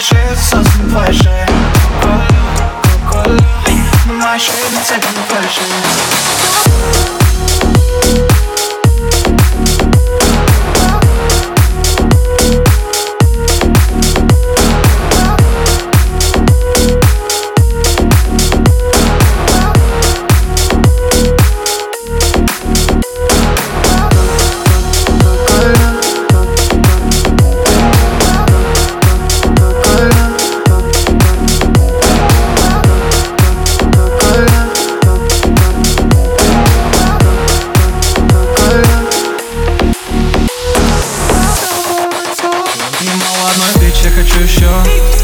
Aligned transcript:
Наши 0.00 0.16
сосны 0.34 0.84
больше 0.94 1.30
Наши 4.18 4.52
не 5.12 5.34
больше 5.34 5.60
я 44.04 44.10
хочу 44.10 44.40
еще 44.40 44.68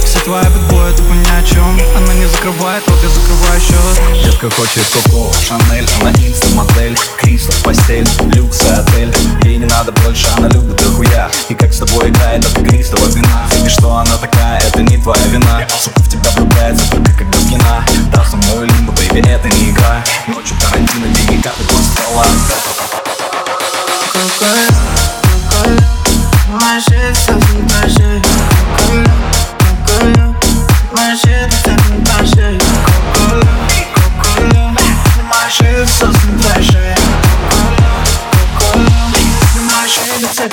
Все 0.05 0.19
твои 0.21 0.45
подбои, 0.45 0.93
тупо 0.93 1.13
ни 1.13 1.41
о 1.41 1.43
чем 1.43 1.81
Она 1.97 2.13
не 2.15 2.27
закрывает 2.27 2.83
вот 2.87 3.03
я 3.03 3.09
закрываю 3.09 3.61
счет 3.61 4.25
Детка 4.25 4.51
хочет 4.51 4.85
Коко, 4.93 5.33
Шанель 5.33 5.89
Она 6.01 6.11
инста, 6.11 6.49
модель, 6.49 6.99
Кристо, 7.19 7.53
постель 7.63 8.07
Люкс 8.35 8.63
и 8.63 8.69
отель. 8.69 9.15
Ей 9.45 9.57
не 9.59 9.67
надо 9.67 9.93
больше, 9.93 10.27
она 10.37 10.49
любит 10.49 10.77
дохуя. 10.77 11.31
И 11.49 11.55
как 11.55 11.73
с 11.73 11.79
тобой 11.79 12.11
играет 12.11 12.45
это 12.45 12.61
игристого 12.61 13.07
вина? 13.09 13.47
И 13.65 13.69
что 13.69 13.97
она 13.97 14.17
такая, 14.19 14.61
это 14.61 14.83
не 14.83 14.99
твоя 14.99 15.25
вина. 15.27 15.67
Сука 15.81 16.01
в 16.01 16.09
тебя 16.09 16.31
влюбляется 16.37 16.91
только 16.91 17.13
как 17.13 17.31
Довгина 17.31 17.85
Да, 18.13 18.25
со 18.25 18.37
мной 18.37 18.67
лимба, 18.67 18.93
бэйби, 18.93 19.27
это 19.29 19.49
не 19.49 19.71
игра. 19.71 20.05
Ночью 20.27 20.57
карантина, 20.61 21.07
деньги, 21.09 21.43
капли, 21.43 21.65
курс 21.65 21.87
ствола 21.87 22.27
Какой, 24.13 24.67
какой, 25.51 25.79
моя 26.49 26.81
жизнь 26.81 27.46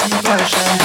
version. 0.10 0.84